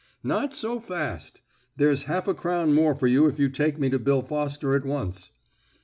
"Not 0.23 0.55
so 0.55 0.79
fast. 0.79 1.41
There's 1.77 2.05
half 2.05 2.27
a 2.27 2.33
crown 2.33 2.73
more 2.73 2.95
for 2.95 3.05
you 3.05 3.27
if 3.27 3.37
you 3.37 3.49
take 3.49 3.77
me 3.77 3.87
to 3.91 3.99
Bill 3.99 4.23
Foster 4.23 4.73
at 4.73 4.83
once." 4.83 5.29